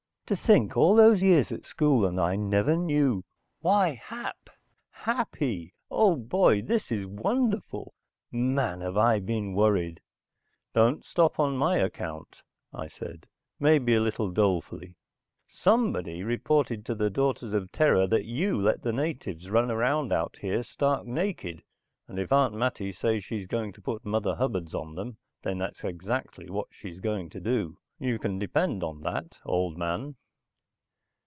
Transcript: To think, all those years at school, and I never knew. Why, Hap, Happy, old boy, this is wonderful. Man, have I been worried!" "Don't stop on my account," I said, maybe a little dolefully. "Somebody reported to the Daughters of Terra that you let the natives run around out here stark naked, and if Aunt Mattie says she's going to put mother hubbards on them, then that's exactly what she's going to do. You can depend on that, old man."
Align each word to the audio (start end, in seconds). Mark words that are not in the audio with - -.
To 0.27 0.37
think, 0.37 0.77
all 0.77 0.95
those 0.95 1.21
years 1.21 1.51
at 1.51 1.65
school, 1.65 2.05
and 2.05 2.17
I 2.17 2.37
never 2.37 2.77
knew. 2.77 3.25
Why, 3.59 3.95
Hap, 3.95 4.49
Happy, 4.89 5.73
old 5.89 6.29
boy, 6.29 6.61
this 6.61 6.89
is 6.89 7.05
wonderful. 7.05 7.93
Man, 8.31 8.79
have 8.79 8.95
I 8.95 9.19
been 9.19 9.53
worried!" 9.53 9.99
"Don't 10.73 11.03
stop 11.03 11.37
on 11.37 11.57
my 11.57 11.75
account," 11.79 12.43
I 12.73 12.87
said, 12.87 13.27
maybe 13.59 13.93
a 13.93 13.99
little 13.99 14.31
dolefully. 14.31 14.95
"Somebody 15.49 16.23
reported 16.23 16.85
to 16.85 16.95
the 16.95 17.09
Daughters 17.09 17.53
of 17.53 17.69
Terra 17.73 18.07
that 18.07 18.23
you 18.23 18.55
let 18.57 18.83
the 18.83 18.93
natives 18.93 19.49
run 19.49 19.69
around 19.69 20.13
out 20.13 20.37
here 20.39 20.63
stark 20.63 21.05
naked, 21.05 21.61
and 22.07 22.17
if 22.17 22.31
Aunt 22.31 22.53
Mattie 22.53 22.93
says 22.93 23.25
she's 23.25 23.47
going 23.47 23.73
to 23.73 23.81
put 23.81 24.05
mother 24.05 24.35
hubbards 24.35 24.73
on 24.73 24.95
them, 24.95 25.17
then 25.41 25.57
that's 25.57 25.83
exactly 25.83 26.49
what 26.49 26.67
she's 26.71 27.01
going 27.01 27.29
to 27.31 27.41
do. 27.41 27.75
You 27.99 28.17
can 28.17 28.39
depend 28.39 28.81
on 28.81 29.01
that, 29.01 29.37
old 29.43 29.77
man." 29.77 30.15